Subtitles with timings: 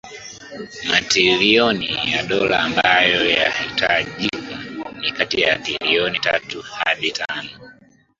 [0.89, 4.63] matilioni ya dola ambayo yanahitajika
[5.01, 7.49] ni kati ya tilioni tatu hadi tano